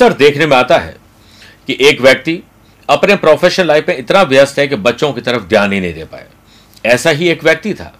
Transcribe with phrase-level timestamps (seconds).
[0.00, 0.94] अक्सर देखने में आता है
[1.66, 2.38] कि एक व्यक्ति
[2.88, 6.04] अपने प्रोफेशनल लाइफ में इतना व्यस्त है कि बच्चों की तरफ़ ध्यान ही नहीं दे
[6.04, 6.26] पाए
[6.84, 7.92] ऐसा ही एक व्यक्ति था,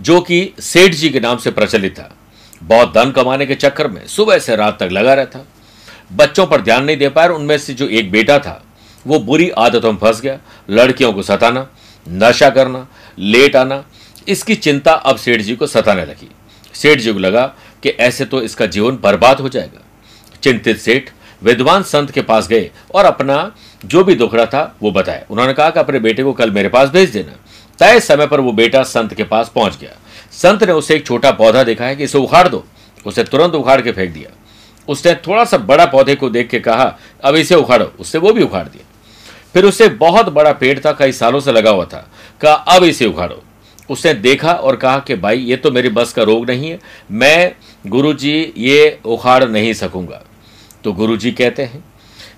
[0.00, 2.10] जो कि सेठ जी के नाम से प्रचलित था।
[2.62, 5.44] बहुत धन कमाने के चक्कर में सुबह से रात तक लगा रहता।
[6.12, 8.62] बच्चों पर ध्यान नहीं दे पाया और उनमें से जो एक बेटा था,
[9.06, 10.38] वो बुरी आदतों में फंस गया।
[10.70, 11.66] लड़कियों को सताना,
[12.06, 12.86] नशा करना,
[13.18, 13.84] लेट आना,
[14.28, 16.30] इसकी चिंता अब सेठ जी को सताने लगी।
[16.74, 17.46] सेठ जी को लगा
[17.82, 19.86] कि ऐसे तो इसका जीवन बर्बाद हो जाएगा।
[20.42, 21.10] चिंतित सेठ
[21.42, 25.70] विद्वान संत के पास गए और अपना जो भी दुखड़ा था वो बताया। उन्होंने कहा
[25.70, 27.36] कि अपने बेटे को कल मेरे पास भेज देना।
[27.78, 29.90] तय समय पर वो बेटा संत के पास पहुँच गया।
[30.32, 32.64] संत ने उसे एक छोटा पौधा देखा है कि इसे उखाड़ दो।
[33.06, 34.36] उसे तुरंत उखाड़ के फेंक दिया।
[34.88, 38.42] उसने थोड़ा सा बड़ा पौधे को देख के कहा, अब इसे उखाड़ो। उससे वो भी
[38.42, 38.86] उखाड़ दिया।
[39.54, 42.10] फिर उसे बहुत बड़ा पेड़ था, कई सालों से लगा हुआ था।
[42.40, 43.42] कहा, अब इसे उखाड़ो।
[43.90, 46.78] उसने देखा और कहा कि, भाई, ये तो मेरी बस का रोग नहीं है।
[47.10, 47.54] मैं
[47.86, 50.22] गुरुजी ये उखाड़ नहीं सकूँगा।
[50.84, 51.82] तो गुरुजी कहते हैं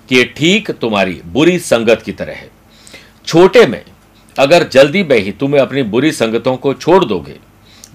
[0.09, 2.49] कि ये ठीक तुम्हारी बुरी संगत की तरह है।
[3.27, 3.83] छोटे में
[4.35, 7.35] अगर जल्दी में ही तुम्हें अपनी बुरी संगतों को छोड़ दोगे,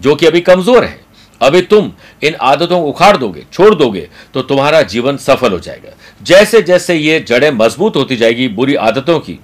[0.01, 1.01] जो कि अभी कमज़ोर है,
[1.41, 1.91] अभी तुम
[2.23, 5.91] इन आदतों को उखाड़ दोगे, छोड़ दोगे तो तुम्हारा जीवन सफल हो जाएगा।
[6.23, 9.39] जैसे जैसे ये जड़ें मज़बूत होती जाएगी बुरी आदतों की,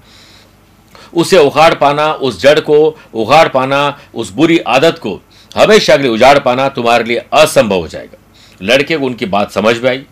[1.12, 2.78] उसे उखाड़ पाना, उस जड़ को
[3.14, 7.89] उखाड़ पाना, उस बुरी आदत को हमेशा के लिए उजाड़ पाना तुम्हारे लिए असंभव हो
[7.89, 8.18] जाएगा।
[8.61, 10.05] लड़के को उनकी बात समझ में आई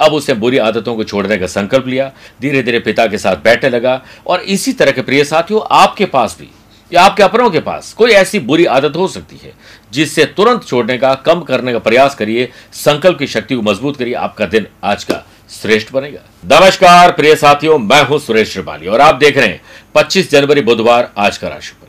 [0.00, 2.10] अब उसने बुरी आदतों को छोड़ने का संकल्प लिया
[2.42, 6.36] धीरे धीरे पिता के साथ बैठने लगा और इसी तरह के प्रिय साथियों, आपके पास
[6.40, 6.48] भी,
[6.92, 9.52] या आपके अपनों के पास कोई ऐसी बुरी आदत हो सकती है,
[9.92, 14.14] जिससे तुरंत छोड़ने का, कम करने का प्रयास करिए, संकल्प की शक्ति को मज़बूत करिए,
[14.14, 19.14] आपका दिन आज का श्रेष्ठ बनेगा। नमस्कार, प्रिय साथियों, मैं हूँ सुरेश श्रिपाली और आप
[19.14, 19.60] देख रहे हैं
[19.94, 21.86] 25 जनवरी बुधवार आज का राशिफल।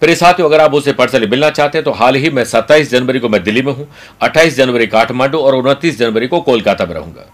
[0.00, 3.18] प्रिय साथियों, अगर आप उसे पर्सनली मिलना चाहते हैं तो हाल ही में 27 जनवरी
[3.18, 3.88] को मैं दिल्ली में हूँ
[4.20, 7.26] 28 जनवरी काठमांडू और 29 जनवरी को कोलकाता में रहूँगा।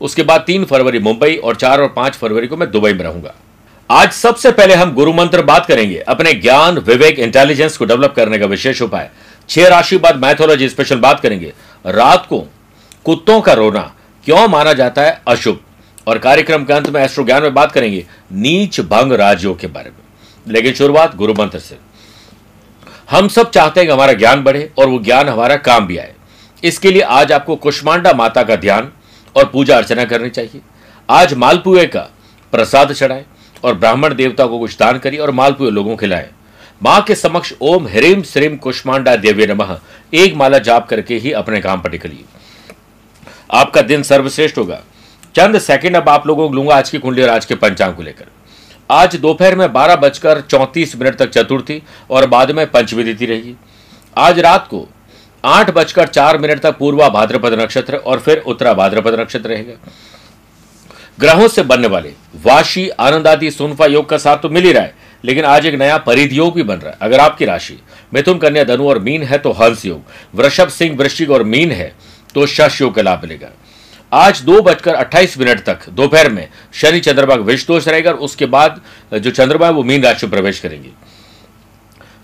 [0.00, 3.34] उसके बाद तीन फरवरी मुंबई और चार और पाँच फरवरी को मैं दुबई में रहूँगा।
[3.90, 8.38] आज सबसे पहले हम गुरु मंत्र बात करेंगे, अपने ज्ञान, विवेक इंटेलिजेंस को डेवलप करने
[8.38, 9.10] का विशेष उपाय।
[9.48, 11.52] छह राशि बाद मैथोलॉजी स्पेशल बात करेंगे।
[11.86, 12.44] रात को
[13.04, 15.60] कुत्तों का रोना क्यों माना जाता है अशुभ?
[16.06, 19.90] और कार्यक्रम के अंत में एस्ट्रो ज्ञान में बात करेंगे, नीच भंग राजयोग के बारे
[19.90, 20.06] में।
[20.48, 21.78] लेकिन शुरुआत गुरु मंत्र से।
[23.10, 26.14] हम सब चाहते हैं कि हमारा ज्ञान बढ़े और वो ज्ञान हमारा काम भी आए।
[26.64, 28.92] इसके लिए आज आपको कुष्मांडा माता का ध्यान
[29.36, 30.60] और पूजा अर्चना करनी चाहिए।
[31.08, 32.08] आज मालपुए का
[32.52, 33.24] प्रसाद चढ़ाएँ
[33.64, 36.28] और ब्राह्मण देवता को कुछ दान करिए और मालपुए लोगों खिलाएँ
[36.80, 39.76] माँ के समक्ष ओम ह्रीम श्रीम कुष्मांडा देव्य नमः।
[40.14, 42.24] एक माला जाप करके ही अपने काम पर निकलिए।
[43.50, 44.80] आपका दिन सर्वश्रेष्ठ होगा।
[45.34, 48.02] चंद सेकंड अब आप लोगों को लूँगा आज की कुंडली और आज के पंचांग को
[48.02, 48.24] लेकर।
[48.90, 53.54] आज दोपहर में बारह बजकर चौंतीस मिनट तक चतुर्थी और बाद में पंचमी तिथि रहेगी
[54.16, 54.86] आज रात को
[55.46, 59.74] आठ बजकर चार मिनट तक पूर्वा भाद्रपद नक्षत्र और फिर उत्तरा भाद्रपद नक्षत्र रहेगा।
[61.18, 62.12] ग्रहों से बनने वाले
[62.44, 65.96] वाशी, आनंदादि, सुनफा योग का साथ तो मिल ही रहा है, लेकिन आज एक नया
[65.98, 67.78] परिध योग भी बन रहा है। अगर आपकी राशि
[68.12, 70.02] मिथुन, कन्या, धनु और मीन है तो हंस योग,
[70.34, 71.92] वृषभ, सिंह, वृश्चिक और मीन है
[72.34, 73.48] तो शश योग का लाभ मिलेगा।
[74.12, 78.46] आज दो बजकर अट्ठाईस मिनट तक दोपहर में शनि, चंद्रमा विष दोष रहेगा और उसके
[78.46, 78.80] बाद
[79.14, 80.90] जो चंद्रमा है वो मीन राशि में प्रवेश करेंगे।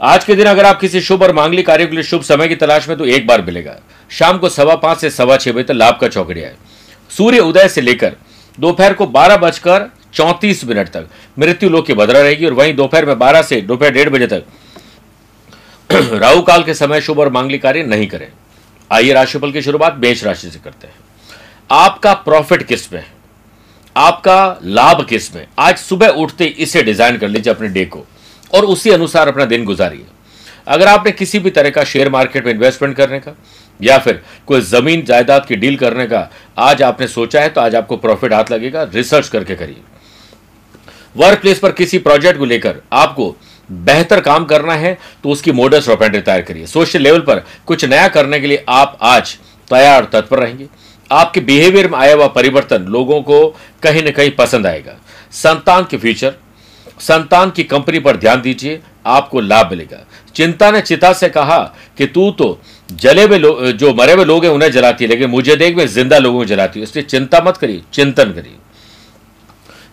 [0.02, 2.54] आज के दिन अगर आप किसी शुभ और मांगलिक कार्यों के लिए शुभ समय की
[2.56, 3.76] तलाश में तो एक बार मिलेगा।
[4.10, 6.56] शाम को सवा पाँच से सवा छह बजे तक लाभ का चौकड़िया है।
[7.10, 8.16] सूर्य उदय से लेकर
[8.58, 13.06] दोपहर को बारह बजकर चौंतीस मिनट तक मृत्यु लोक की बदरा रहेगी और वहीं दोपहर
[13.06, 14.44] में बारह से दोपहर डेढ़ बजे तक
[16.14, 18.28] राहु काल के समय शुभ और मांगलिक कार्य नहीं करें।
[18.90, 20.94] आइए राशिफल की शुरुआत मेष राशि से करते हैं।
[21.70, 23.06] आपका प्रॉफिट किसमें है?
[23.96, 28.04] आपका लाभ किसमें आज सुबह उठते इसे डिज़ाइन कर लीजिए अपने डे को।
[28.52, 30.06] और उसी अनुसार अपना दिन गुजारिए।
[30.68, 33.32] अगर आपने किसी भी तरह का शेयर मार्केट में इन्वेस्टमेंट करने का,
[33.80, 36.28] या फिर कोई ज़मीन जायदाद की डील करने का
[36.60, 39.80] आज आपने सोचा है तो आज आपको प्रॉफिट हाथ लगेगा रिसर्च करके करिए।
[41.16, 43.34] वर्क प्लेस पर किसी प्रोजेक्ट को लेकर आपको
[43.68, 48.06] बेहतर काम करना है तो उसकी मोडस ऑपेंड्री तैयार करिए। सोशल लेवल पर कुछ नया
[48.08, 49.36] करने के लिए आप आज
[49.70, 50.66] तैयार तत्पर रहेंगे।
[51.10, 53.46] आपके बिहेवियर में आया हुआ परिवर्तन लोगों को
[53.82, 54.96] कहीं ना कहीं पसंद आएगा।
[55.32, 56.34] संतान के फ्यूचर
[57.00, 60.04] संतान की कंपनी पर ध्यान दीजिए, आपको लाभ मिलेगा।
[60.34, 61.58] चिंता ने चिता से कहा
[61.98, 62.58] कि तू तो
[62.92, 66.18] जले हुए जो मरे हुए लोग हैं, उन्हें जलाती है, लेकिन मुझे देख, मैं ज़िंदा
[66.18, 68.56] लोगों को जलाती हूँ। इसलिए चिंता मत करिए, चिंतन करिए।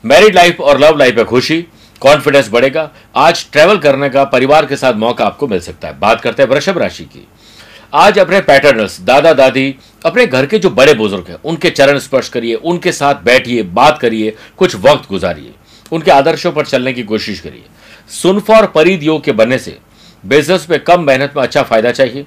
[0.04, 1.62] मैरिड लाइफ और लव लाइफ में खुशी
[2.02, 6.22] कॉन्फिडेंस बढ़ेगा। आज ट्रेवल करने का, परिवार के साथ मौका आपको मिल सकता है। बात
[6.22, 7.28] करते हैं वृषभ राशि की।
[7.94, 9.76] आज अपने पैटर्नर्स दादा, दादी,
[10.06, 13.98] अपने घर के जो बड़े बुज़ुर्ग हैं, उनके चरण स्पर्श करिए, उनके साथ बैठिए, बात
[14.00, 15.54] करिए, कुछ वक्त गुजारिए।
[15.92, 17.64] उनके आदर्शों पर चलने की कोशिश करिए।
[18.14, 19.78] सुनफा और परिद योग के बनने से
[20.24, 22.26] बिज़नेस में कम मेहनत में अच्छा फ़ायदा चाहिए।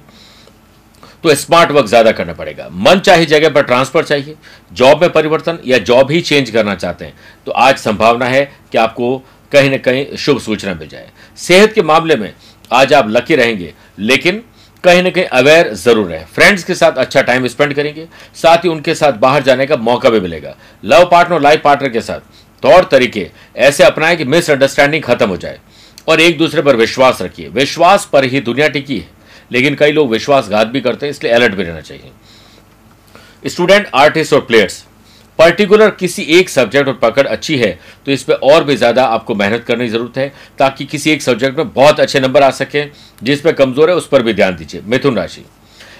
[1.23, 4.35] तो स्मार्ट वर्क ज़्यादा करना पड़ेगा। मन चाहे जगह पर ट्रांसफ़र चाहिए।
[4.71, 7.13] जॉब में परिवर्तन या जॉब ही चेंज करना चाहते हैं
[7.45, 9.17] तो आज संभावना है कि आपको
[9.51, 11.09] कहीं ना कहीं शुभ सूचना मिल जाए।
[11.39, 12.33] सेहत के मामले में
[12.71, 14.43] आज आप लकी रहेंगे, लेकिन
[14.83, 18.69] कहीं ना कहीं अवेयर ज़रूर है फ्रेंड्स के साथ अच्छा टाइम स्पेंड करेंगे। साथ ही
[18.69, 22.83] उनके साथ बाहर जाने का मौका भी मिलेगा। लव पार्टनर लाइफ पार्टनर के साथ तौर
[22.91, 25.59] तरीके ऐसे अपनाएँ कि मिसअंडरस्टैंडिंग खत्म हो जाए।
[26.07, 29.07] और एक दूसरे पर विश्वास रखिए। विश्वास पर ही दुनिया टिकी है।
[29.51, 32.11] लेकिन कई लोग विश्वासघात भी करते हैं, इसलिए अलर्ट भी रहना चाहिए।
[33.45, 34.83] स्टूडेंट आर्टिस्ट और प्लेयर्स
[35.39, 37.71] पर्टिकुलर किसी एक सब्जेक्ट और पकड़ अच्छी है
[38.05, 41.21] तो इस पर और भी ज़्यादा आपको मेहनत करने की ज़रूरत है, ताकि किसी एक
[41.21, 42.83] सब्जेक्ट में बहुत अच्छे नंबर आ सके,
[43.21, 45.43] जिस पर कमज़ोर है उस पर भी ध्यान दीजिए। मिथुन राशि,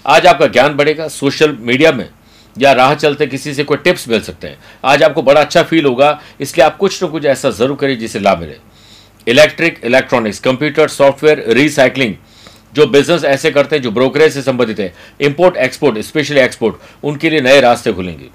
[0.08, 2.08] आज आपका ज्ञान बढ़ेगा। सोशल मीडिया में
[2.56, 5.86] या राह चलते किसी से कोई टिप्स मिल सकते हैं। आज आपको बड़ा अच्छा फील
[5.86, 8.58] होगा इसलिए आप कुछ ना कुछ ऐसा ज़रूर करिए जिससे लाभ मिले।
[9.28, 12.16] Electric, electronics, computer, software, recycling,
[12.74, 17.30] जो बिज़नेस ऐसे करते हैं, जो ब्रोकरेज से संबंधित है, इंपोर्ट, एक्सपोर्ट, स्पेशली एक्सपोर्ट, उनके
[17.30, 18.30] लिए नए रास्ते खुलेंगे।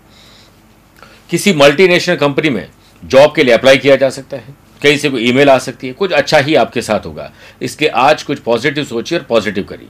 [1.30, 2.66] किसी मल्टीनेशनल कंपनी में
[3.02, 5.92] जॉब के लिए अप्लाई किया जा सकता है। कहीं से कोई ईमेल आ सकती है।
[5.92, 7.30] कुछ अच्छा ही आपके साथ होगा।
[7.62, 9.88] इसलिए आज कुछ पॉजिटिव सोचिए और पॉजिटिव करिए।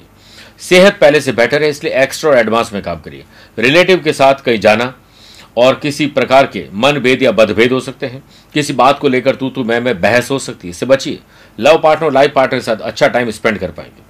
[0.60, 3.24] सेहत पहले से बेटर है, इसलिए एक्स्ट्रा और एडवांस में काम करिए।
[3.58, 4.94] रिलेटिव के साथ कहीं जाना
[5.56, 8.22] और किसी प्रकार के मन भेद या बदभेद हो सकते हैं।
[8.54, 11.18] किसी बात को लेकर तू तू मैं मैं बहस हो सकती है, इससे बचिए।
[11.58, 14.06] लव पार्टनर लाइफ पार्टनर के साथ अच्छा टाइम स्पेंड कर पाएँगे।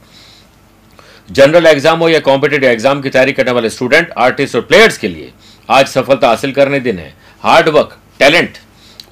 [1.28, 5.08] जनरल एग्ज़ाम हो या कॉम्पिटेटिव एग्ज़ाम की तैयारी करने वाले स्टूडेंट आर्टिस्ट और प्लेयर्स के
[5.08, 5.32] लिए
[5.68, 7.12] आज सफलता हासिल करने दिन है।
[7.42, 8.58] हार्डवर्क टैलेंट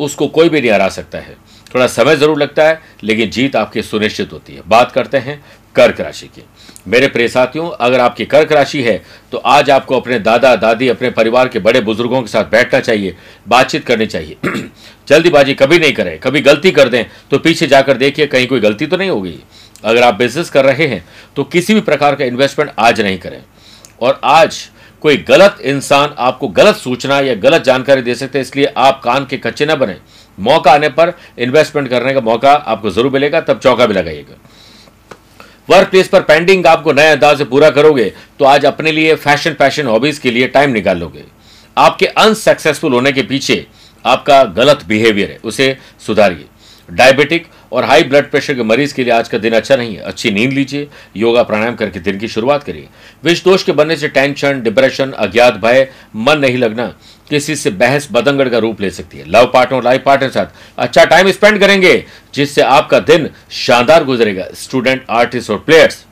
[0.01, 1.37] उसको कोई भी नहीं हरा सकता है।
[1.75, 5.43] थोड़ा समय ज़रूर लगता है, लेकिन जीत आपकी सुनिश्चित होती है। बात करते हैं
[5.77, 6.43] कर्क राशि की।
[6.89, 9.03] मेरे प्रिय साथियों, अगर आपकी कर्क राशि है
[9.33, 13.17] तो आज आपको अपने दादा, दादी, अपने परिवार के बड़े बुज़ुर्गों के साथ बैठना चाहिए,
[13.49, 14.37] बातचीत करनी चाहिए।
[15.09, 18.87] जल्दीबाजी कभी नहीं करें, कभी गलती कर दें तो पीछे जाकर देखिए, कहीं कोई गलती
[18.87, 19.39] तो नहीं होगी।
[19.85, 21.05] अगर आप बिज़नेस कर रहे हैं
[21.37, 23.43] तो किसी भी प्रकार का इन्वेस्टमेंट आज नहीं करें।
[24.03, 24.65] और आज
[25.03, 29.27] कोई गलत इंसान आपको गलत सूचना या गलत जानकारी दे सकते हैं, इसलिए आप कान
[29.27, 29.97] के कच्चे न बने।
[30.39, 34.37] मौका आने पर इन्वेस्टमेंट करने का मौका आपको ज़रूर मिलेगा, तब चौका भी लगाइएगा।
[35.69, 39.55] वर्क प्लेस पर पेंडिंग आपको नए अंदाज से पूरा करोगे तो आज अपने लिए फ़ैशन
[39.55, 41.25] पैशन हॉबीज के लिए टाइम निकालोगे।
[41.77, 43.67] आपके अनसक्सेसफुल होने के पीछे
[44.05, 45.77] आपका गलत बिहेवियर है, उसे
[46.07, 46.45] सुधारिए।
[46.89, 50.03] डायबिटिक और हाई ब्लड प्रेशर के मरीज़ के लिए आज का दिन अच्छा नहीं है।
[50.03, 52.89] अच्छी नींद लीजिए, योगा प्राणायाम करके दिन की शुरुआत करिए।
[53.25, 56.87] विष दोष के बनने से टेंशन डिप्रेशन अज्ञात भय, मन नहीं लगना,
[57.31, 60.47] किसी से बहस, बदंगड़ का रूप ले सकती है। लव पार्टनर लाइफ पार्टनर साथ
[60.79, 62.05] अच्छा टाइम स्पेंड करेंगे,
[62.35, 66.05] जिससे आपका दिन शानदार गुजरेगा। स्टूडेंट आर्टिस्ट और प्लेयर्स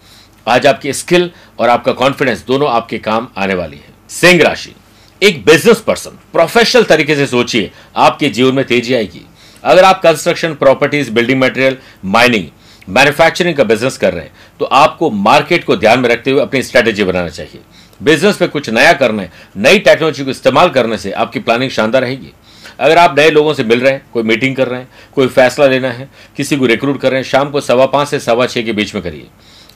[0.47, 4.75] आज आपकी स्किल और आपका कॉन्फिडेंस दोनों आपके काम आने वाली है। सिंह राशि,
[5.23, 9.25] एक बिज़नेस पर्सन प्रोफेशनल तरीके से सोचिए, आपके जीवन में तेज़ी आएगी।
[9.65, 12.49] अगर आप construction properties building material mining
[12.89, 16.63] manufacturing का बिज़नेस कर रहे हैं तो आपको मार्केट को ध्यान में रखते हुए अपनी
[16.63, 17.61] स्ट्रेटेजी बनाना चाहिए।
[18.01, 19.27] बिज़नेस में कुछ नया करना,
[19.57, 22.33] नई टेक्नोलॉजी को इस्तेमाल करने से आपकी प्लानिंग शानदार रहेगी।
[22.81, 25.67] अगर आप नए लोगों से मिल रहे हैं, कोई मीटिंग कर रहे हैं, कोई फैसला
[25.67, 28.63] लेना है, किसी को रिक्रूट कर रहे हैं, शाम को सवा पाँच से सवा छह
[28.63, 29.27] के बीच में करिए।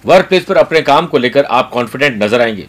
[0.07, 2.67] वर्क प्लेस पर अपने काम को लेकर आप कॉन्फिडेंट नज़र आएँगे।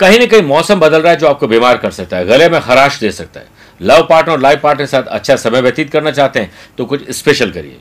[0.00, 2.60] कहीं ना कहीं मौसम बदल रहा है जो आपको बीमार कर सकता है, गले में
[2.60, 3.46] खराश दे सकता है।
[3.82, 7.10] लव पार्टनर और लाइफ पार्टनर के साथ अच्छा समय व्यतीत करना चाहते हैं तो कुछ
[7.10, 7.78] स्पेशल करिए।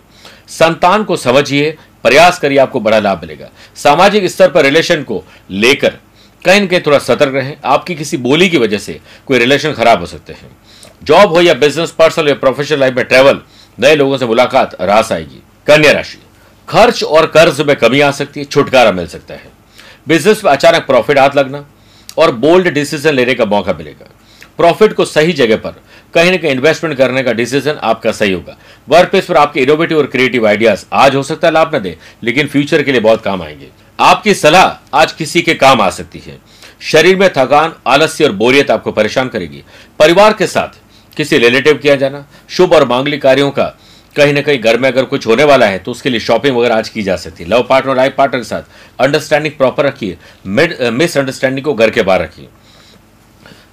[0.49, 1.71] संतान को समझिए,
[2.03, 5.97] प्रयास करिए, आपको बड़ा लाभ मिलेगा। सामाजिक स्तर पर रिलेशन को लेकर
[6.45, 9.99] कहीं न कहीं थोड़ा सतर्क रहें। आपकी किसी बोली की वजह से कोई रिलेशन खराब
[9.99, 10.49] हो सकते हैं।
[11.03, 13.41] जॉब हो या बिज़नेस पर्सनल या प्रोफेशनल लाइफ में ट्रेवल
[13.77, 16.17] नए लोगों से मुलाकात रास आएगी। कन्या राशि।
[16.67, 19.51] खर्च और कर्ज में कमी आ सकती है, छुटकारा मिल सकता है।
[20.07, 21.65] बिज़नेस में अचानक प्रॉफिट हाथ लगना
[22.17, 24.09] और बोल्ड डिसीज़न लेने का मौका मिलेगा।
[24.61, 25.81] प्रॉफिट को सही जगह पर
[26.13, 28.57] कहीं ना कहीं इन्वेस्टमेंट करने का डिसीज़न आपका सही होगा।
[28.89, 31.97] वर्क प्लेस पर आपके इनोवेटिव और क्रिएटिव आइडियाज़ आज हो सकता है लाभ न दे,
[32.23, 33.67] लेकिन फ्यूचर के लिए बहुत काम आएँगे।
[33.99, 36.37] आपकी सलाह आज किसी के काम आ सकती है।
[36.81, 39.63] शरीर में थकान, आलस्य और बोरियत आपको परेशान करेगी।
[39.99, 40.79] परिवार के साथ
[41.17, 43.73] किसी रिलेटिव किया जाना, शुभ और मांगलिक कार्यों का
[44.15, 46.75] कहीं ना कहीं घर में अगर कुछ होने वाला है तो उसके लिए शॉपिंग वगैरह
[46.75, 48.63] आज की जा सकती है। लव पार्टनर लाइफ पार्टनर के साथ
[48.99, 52.47] अंडरस्टैंडिंग प्रॉपर रखिए। मिसअंडरस्टैंडिंग को घर के बाहर रखिए।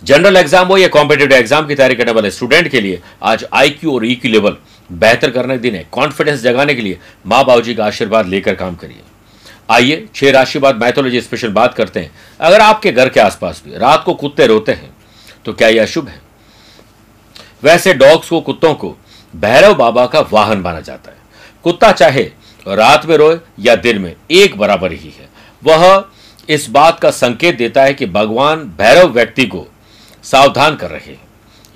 [0.02, 3.94] जनरल एग्ज़ाम हो या कॉम्पिटेटिव एग्ज़ाम की तैयारी करने वाले स्टूडेंट के लिए आज आईक्यू
[3.94, 4.56] और ईक्यू लेवल
[4.90, 8.54] बेहतर करने के दिन है कॉन्फिडेंस जगाने के लिए माँ बाबू जी का आशीर्वाद लेकर
[8.54, 9.02] काम करिए।
[9.70, 13.78] आइए, छह राशि बाद मैथोलॉजी स्पेशल बात करते हैं। अगर आपके घर के आसपास भी
[13.78, 14.90] रात को कुत्ते रोते हैं
[15.44, 16.20] तो क्या यह अशुभ है?
[17.62, 18.96] वैसे डॉग्स को, कुत्तों को
[19.34, 21.16] भैरव बाबा का वाहन माना जाता है।
[21.64, 22.22] कुत्ता चाहे
[22.66, 25.28] रात में रोए या दिन में, एक बराबर ही है।
[25.62, 26.04] वह
[26.48, 29.66] इस बात का संकेत देता है कि भगवान भैरव व्यक्ति को
[30.30, 31.20] सावधान कर रहे हैं।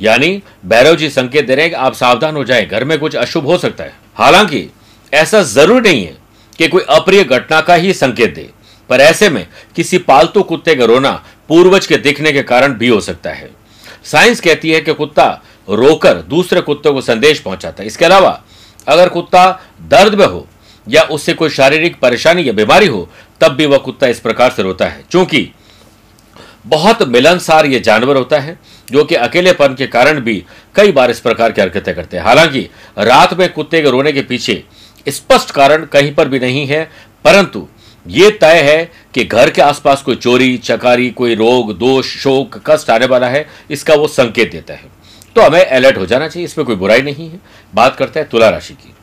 [0.00, 3.16] यानी, भैरव जी संकेत दे रहे हैं कि आप सावधान हो जाएँ, घर में कुछ
[3.16, 4.68] अशुभ हो सकता है। हालाँकि,
[5.14, 6.16] ऐसा ज़रूर नहीं है
[6.58, 8.50] कि कोई अप्रिय घटना का ही संकेत दे,
[8.88, 13.00] पर ऐसे में किसी पालतू कुत्ते का रोना पूर्वज के दिखने के कारण भी हो
[13.00, 13.50] सकता है।
[14.04, 18.42] साइंस कहती है कि कुत्ता रोकर दूसरे कुत्ते को संदेश पहुंचाता है। इसके अलावा,
[18.88, 20.48] अगर कुत्ता दर्द में हो
[20.88, 23.08] या उससे कोई शारीरिक परेशानी या बीमारी हो,
[23.40, 25.52] तब भी वह कुत्ता इस प्रकार से रोता है। क्योंकि
[26.66, 28.58] बहुत मिलनसार ये जानवर होता है,
[28.90, 32.68] जो कि अकेलेपन के कारण भी कई बार इस प्रकार की हरकतें करते हैं। हालाँकि,
[32.98, 34.64] रात में कुत्ते के रोने के पीछे
[35.08, 36.90] स्पष्ट कारण कहीं पर भी नहीं है,
[37.24, 37.68] परंतु
[38.06, 42.90] ये तय है कि घर के आसपास कोई चोरी, चकारी, कोई रोग, दोष, शोक, कष्ट
[42.90, 44.84] आने वाला है, इसका वो संकेत देता है।
[45.36, 47.40] तो हमें अलर्ट हो जाना चाहिए, इसमें कोई बुराई नहीं है।
[47.74, 48.94] बात करते हैं तुला राशि की।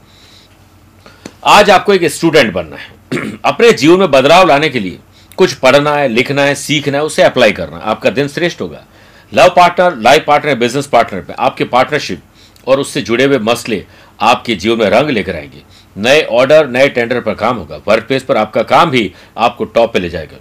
[1.46, 3.00] आज आपको एक स्टूडेंट बनना है।
[3.46, 5.00] अपने जीवन में बदलाव लाने के लिए
[5.39, 8.84] कुछ पढ़ना है, लिखना है, सीखना है, उसे अप्लाई करना आपका दिन श्रेष्ठ होगा।
[9.31, 12.22] Love partner life partner business partner पे आपके पार्टनरशिप
[12.67, 13.86] और उससे जुड़े हुए मसले
[14.22, 15.62] आपके जीवन में रंग लेकर आएँगे।
[15.96, 19.93] नए ऑर्डर नए टेंडर पर काम होगा। वर्क प्लेस पर आपका काम भी आपको टॉप
[19.93, 20.38] पे ले जाएगा।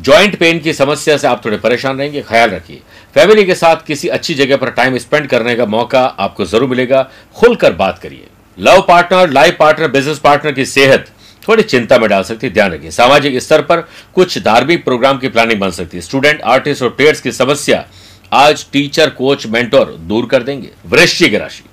[0.00, 2.80] जॉइंट पेन की समस्या से आप थोड़े परेशान रहेंगे, ख्याल रखिए।
[3.14, 7.02] फैमिली के साथ किसी अच्छी जगह पर टाइम स्पेंड करने का मौका आपको ज़रूर मिलेगा।
[7.36, 8.26] खुलकर बात करिए।
[8.58, 11.10] Love partner life partner business partner की सेहत
[11.48, 13.80] थोड़ी चिंता में डाल सकती है ध्यान रखिए। सामाजिक स्तर पर
[14.14, 17.84] कुछ धार्मिक प्रोग्राम की प्लानिंग बन सकती है। स्टूडेंट आर्टिस्ट और प्लेयर्स की समस्या
[18.32, 21.64] आज टीचर कोच मेंटोर दूर कर देंगे। वृश्चिक राशि।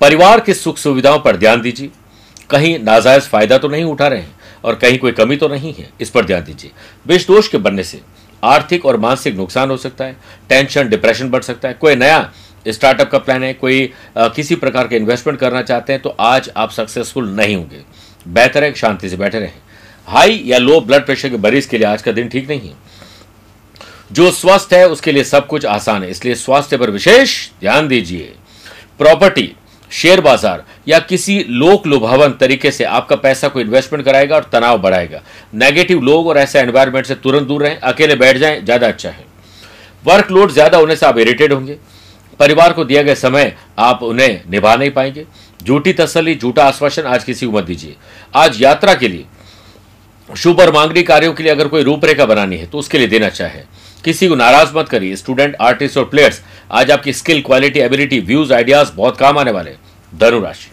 [0.00, 1.90] परिवार की सुख सुविधाओं पर ध्यान दीजिए।
[2.50, 5.88] कहीं नाजायज फ़ायदा तो नहीं उठा रहे हैं और कहीं कोई कमी तो नहीं है
[6.00, 6.70] इस पर ध्यान दीजिए।
[7.06, 8.00] विष दोष के बनने से
[8.42, 10.16] आर्थिक और मानसिक नुकसान हो सकता है
[10.48, 12.30] टेंशन डिप्रेशन बढ़ सकता है। कोई नया
[12.68, 16.50] स्टार्टअप का प्लान है कोई आ, किसी प्रकार के इन्वेस्टमेंट करना चाहते हैं तो आज
[16.56, 17.82] आप सक्सेसफुल नहीं होंगे।
[18.28, 19.52] बेहतर है, शांति से बैठे रहें।
[20.08, 22.74] हाई या लो ब्लड प्रेशर के मरीज़ के लिए आज का दिन ठीक नहीं है।
[24.12, 28.34] जो स्वस्थ है, उसके लिए सब कुछ आसान है। इसलिए स्वास्थ्य पर विशेष ध्यान दीजिए।
[28.98, 29.52] प्रॉपर्टी,
[29.90, 34.80] शेयर बाज़ार या किसी लोक लुभावन तरीके से आपका पैसा को इन्वेस्टमेंट कराएगा और तनाव
[34.80, 35.20] बढ़ाएगा।
[35.54, 39.26] नेगेटिव लोग और ऐसे एनवायरमेंट से तुरंत दूर रहें। अकेले बैठ जाएँ, ज़्यादा अच्छा है।
[40.04, 41.76] वर्कलोड ज़्यादा होने से आप इरिटेट होंगे।
[42.40, 45.24] परिवार को दिया गया समय आप उन्हें निभा नहीं पाएँगे।
[45.68, 47.96] झूठी तसली झूठा आश्वासन आज किसी को मत दीजिए।
[48.34, 49.24] आज यात्रा के लिए,
[50.28, 53.28] शुभ और मांगनी कार्यों के लिए अगर कोई रूपरेखा बनानी है तो उसके लिए देना
[53.30, 53.60] चाहे।
[54.04, 58.52] किसी को नाराज़ मत करिए, स्टूडेंट, आर्टिस्ट और प्लेयर्स, आज आपकी skill, quality, ability, views,
[58.52, 59.74] ideas बहुत काम आने वाले
[60.12, 60.70] धनुराशि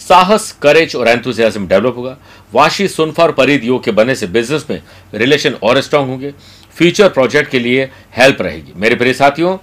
[0.00, 2.16] साहस करेज और एंथुजियाज्म डेवलप होगा।
[2.52, 4.82] वाशी, सुनफा और परिध योग के बनने से बिज़नेस में
[5.14, 6.32] रिलेशन और स्ट्रांग होंगे।
[6.76, 9.56] फ्यूचर प्रोजेक्ट के लिए हेल्प रहेगी। मेरे प्रिय साथियों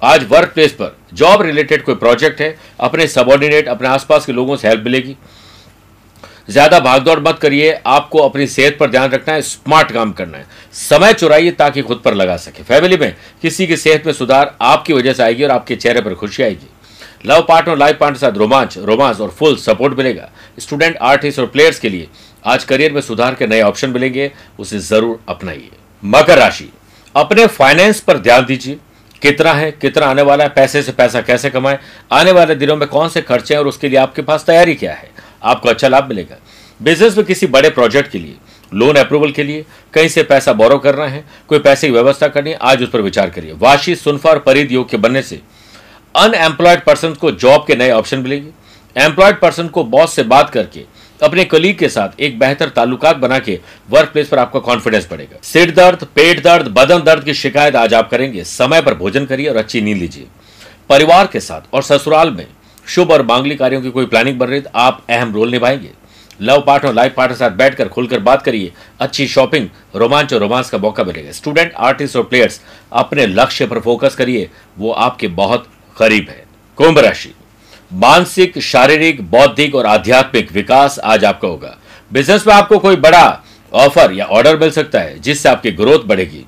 [0.00, 4.56] आज वर्क प्लेस पर जॉब रिलेटेड कोई प्रोजेक्ट है, अपने सबॉर्डिनेट अपने आसपास के लोगों
[4.56, 5.16] से हेल्प मिलेगी।
[6.50, 10.46] ज़्यादा भागदौड़ मत करिए, आपको अपनी सेहत पर ध्यान रखना है स्मार्ट काम करना है।
[10.72, 14.92] समय चुराइए ताकि खुद पर लगा सके। फैमिली में किसी की सेहत में सुधार आपकी
[14.92, 16.68] वजह से आएगी और आपके चेहरे पर खुशी आएगी।
[17.26, 21.78] लव पार्टनर लाइफ पार्टनर साथ रोमांच, रोमांस और फुल सपोर्ट मिलेगा। स्टूडेंट आर्टिस्ट और प्लेयर्स
[21.78, 22.08] के लिए
[22.44, 25.70] आज करियर में सुधार के नए ऑप्शन मिलेंगे, उसे ज़रूर अपनाइए।
[26.02, 26.68] मकर राशि,
[27.14, 28.78] अपने फाइनेंस पर ध्यान दीजिए।
[29.24, 31.78] कितना है, कितना आने वाला है, पैसे से पैसा कैसे कमाए,
[32.12, 34.92] आने वाले दिनों में कौन से खर्चे हैं और उसके लिए आपके पास तैयारी क्या
[34.92, 35.08] है,
[35.42, 36.36] आपको अच्छा लाभ मिलेगा।
[36.80, 38.34] बिज़नेस में किसी बड़े प्रोजेक्ट के लिए
[38.72, 39.64] लोन अप्रूवल के लिए,
[39.94, 43.00] कहीं से पैसा बोरो करना है, कोई पैसे की व्यवस्था करनी है, आज उस पर
[43.00, 45.40] विचार करिए। वाशी, सुनफा और परिध योग के बनने से
[46.14, 48.50] अनएम्प्लॉयड पर्सन को जॉब के नए ऑप्शन मिलेंगे।
[48.96, 50.84] एम्प्लॉयड पर्सन को बॉस से बात करके
[51.22, 53.58] अपने कलीग के साथ एक बेहतर ताल्लुकात बना के
[53.90, 57.94] वर्क प्लेस पर आपका कॉन्फिडेंस बढ़ेगा। सिर दर्द, पेट दर्द, बदन दर्द की शिकायत आज
[57.94, 60.26] आप करेंगे। समय पर भोजन करिए और अच्छी नींद लीजिए।
[60.88, 62.46] परिवार के साथ और ससुराल में
[62.86, 65.90] शुभ और मांगलिक कार्यों की कोई प्लानिंग बन रही तो आप अहम रोल निभाएँगे।
[66.40, 70.78] लव पार्टनर लाइफ पार्टनर साथ बैठकर खुलकर बात करिए। अच्छी शॉपिंग रोमांच और रोमांस का
[70.78, 72.60] मौका मिलेगा। स्टूडेंट आर्टिस्ट और प्लेयर्स
[72.92, 75.68] अपने लक्ष्य पर फोकस करिए। वो आपके बहुत
[75.98, 76.44] करीब है।
[76.76, 77.34] कुंभ राशि।
[77.94, 81.76] मानसिक शारीरिक बौद्धिक और आध्यात्मिक विकास आज आपका होगा।
[82.10, 86.44] बिज़नेस में आपको कोई बड़ा ऑफ़र या ऑर्डर मिल सकता है जिससे आपकी ग्रोथ बढ़ेगी।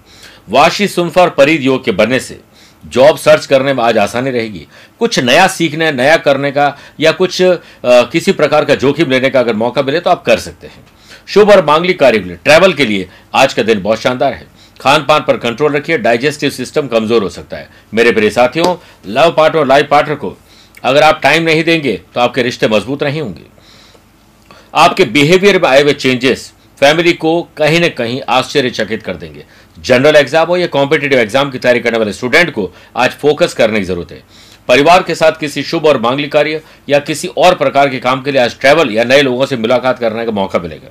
[0.48, 2.38] वाशी सुनफर परिध योग के बनने से
[2.84, 4.66] जॉब सर्च करने में आज आसानी रहेगी।
[5.00, 7.52] कुछ नया सीखने नया करने का या कुछ आ,
[7.84, 10.84] किसी प्रकार का जोखिम लेने का अगर मौका मिले तो आप कर सकते हैं।
[11.28, 14.46] शुभ और मांगलिक कार्य के लिए ट्रैवल के लिए आज का दिन बहुत शानदार है।
[14.80, 18.74] खान पान पर कंट्रोल रखिए डाइजेस्टिव सिस्टम कमज़ोर हो सकता है। मेरे प्रिय साथियों
[19.06, 20.36] लव पार्टनर और लाइफ पार्टनर को
[20.82, 23.44] अगर आप टाइम नहीं देंगे तो आपके रिश्ते मज़बूत नहीं होंगे।
[24.76, 29.44] आपके बिहेवियर में आए हुए चेंजेस फैमिली को कहीं ना कहीं आश्चर्यचकित कर देंगे।
[29.76, 33.78] जनरल एग्ज़ाम हो या कॉम्पिटेटिव एग्ज़ाम की तैयारी करने वाले स्टूडेंट को आज फोकस करने
[33.80, 34.22] की ज़रूरत है।
[34.68, 38.32] परिवार के साथ किसी शुभ और मांगलिक कार्य या किसी और प्रकार के काम के
[38.32, 40.90] लिए आज ट्रैवल या नए लोगों से मुलाकात करने का मौका मिलेगा।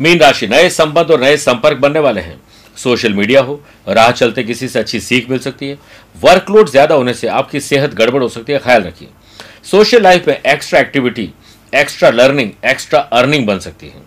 [0.00, 2.40] मीन राशि नए संबंध और नए संपर्क बनने वाले हैं।
[2.82, 5.78] सोशल मीडिया हो, राह चलते किसी से अच्छी सीख मिल सकती है।
[6.16, 9.08] वर्कलोड ज़्यादा होने से आपकी सेहत गड़बड़ हो सकती है, ख्याल रखिए।
[9.64, 11.28] सोशल लाइफ में extra activity,
[11.72, 14.02] extra learning, extra earning बन सकती है।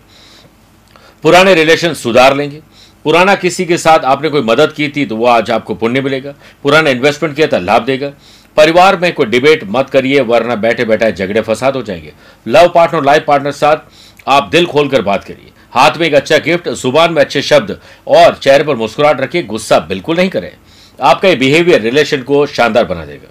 [1.24, 2.60] पुराने रिलेशन सुधार लेंगे।
[3.04, 6.34] पुराना किसी के साथ आपने कोई मदद की थी तो वो आज आपको पुण्य मिलेगा।
[6.62, 8.12] पुराना इन्वेस्टमेंट किया था लाभ देगा।
[8.56, 12.12] परिवार में कोई डिबेट मत करिए, वरना बैठे बैठे झगड़े फसाद हो जाएँगे।
[12.46, 13.76] लव पार्टनर लाइफ पार्टनर साथ
[14.28, 18.34] आप दिल खोलकर बात करिए। हाथ में एक अच्छा गिफ्ट, ज़ुबान में अच्छे शब्द और
[18.34, 20.52] चेहरे पर मुस्कुराहट रखिए गुस्सा बिल्कुल नहीं करें।
[21.02, 23.30] आपका ये बिहेवियर रिलेशन को शानदार बना देगा।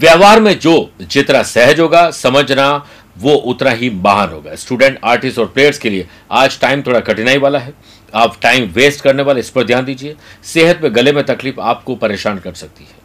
[0.00, 2.86] व्यवहार में जो जितना सहज होगा, समझना
[3.18, 7.38] वो उतना ही महान होगा। स्टूडेंट आर्टिस्ट और प्लेयर्स के लिए आज टाइम थोड़ा कठिनाई
[7.38, 7.72] वाला है।
[8.14, 11.94] आप टाइम वेस्ट करने वाले, इस पर ध्यान दीजिए। सेहत में गले में तकलीफ़ आपको
[11.96, 13.02] परेशान कर सकती है।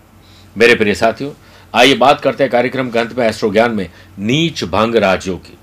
[0.57, 1.31] मेरे प्रिय साथियों,
[1.75, 3.89] आइए बात करते हैं कार्यक्रम के अंत में एस्ट्रो ज्ञान में
[4.19, 5.57] नीच भंग राज्यों की।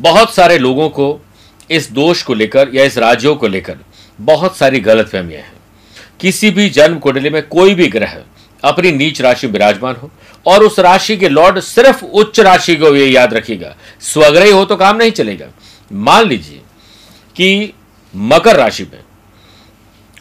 [0.00, 1.24] बहुत सारे लोगों को
[1.70, 3.78] इस दोष को लेकर या इस राज्यों को लेकर
[4.20, 5.52] बहुत सारी गलत गलतफहमियाँ हैं।
[6.20, 8.22] किसी भी जन्म कुंडली में कोई भी ग्रह
[8.64, 10.10] अपनी नीच राशि विराजमान हो
[10.46, 14.76] और उस राशि के लॉर्ड सिर्फ़ उच्च राशि को ये याद रखिएगा स्वग्रही हो तो
[14.76, 15.46] काम नहीं चलेगा।
[15.92, 16.60] मान लीजिए
[17.36, 17.72] कि
[18.16, 19.00] मकर राशि में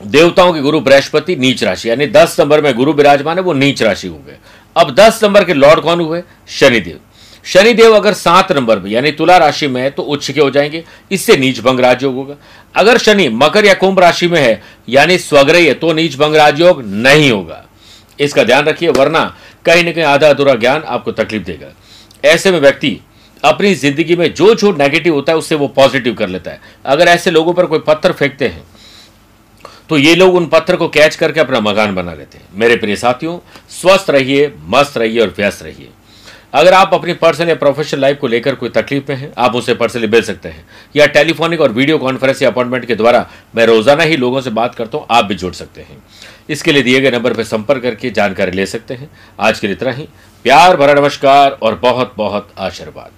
[0.06, 3.84] देवताओं के गुरु बृहस्पति नीच राशि, यानी दस नंबर में गुरु विराजमान है, वो नीच
[3.84, 4.38] राशि हो गए
[4.78, 6.24] अब दस नंबर के लॉर्ड कौन हुए?
[6.48, 7.00] शनिदेव।
[7.46, 10.84] शनिदेव अगर सात नंबर में, यानी तुला राशि में है तो उच्च के हो जाएँगे।
[11.12, 12.36] इससे नीच भंग राजयोग होगा।
[12.76, 16.82] अगर शनि मकर या कुंभ राशि में है, यानी स्वग्रही है तो नीच भंग राजयोग
[16.84, 17.64] नहीं होगा।
[18.20, 19.24] इसका ध्यान रखिए, वरना
[19.66, 21.74] कहीं ना कहीं आधा अधूरा ज्ञान आपको तकलीफ़ देगा।
[22.24, 23.00] ऐसे में व्यक्ति
[23.44, 27.08] अपनी ज़िंदगी में जो जो नेगेटिव होता है, उससे वो पॉजिटिव कर लेता है। अगर
[27.08, 28.64] ऐसे लोगों पर कोई पत्थर फेंकते हैं
[29.90, 32.96] तो ये लोग उन पत्थर को कैच करके अपना मकान बना लेते हैं। मेरे प्रिय
[32.96, 33.38] साथियों,
[33.72, 35.90] स्वस्थ रहिए, मस्त रहिए और व्यस्त रहिए।
[36.54, 39.74] अगर आप अपनी पर्सनल या प्रोफेशनल लाइफ को लेकर कोई तकलीफ़ में हैं, आप उसे
[39.74, 44.04] पर्सनली मिल सकते हैं। या टेलीफोनिक और वीडियो कॉन्फ्रेंस या अपॉइंटमेंट के द्वारा मैं रोज़ाना
[44.04, 45.98] ही लोगों से बात करता हूँ, आप भी जुड़ सकते हैं।
[46.50, 49.76] इसके लिए दिए गए नंबर पर संपर्क करके जानकारी ले सकते हैं। आज के लिए
[49.76, 50.08] इतना ही।
[50.46, 53.12] प्यार, भरा नमस्कार और बहुत बहुत आशीर्वाद।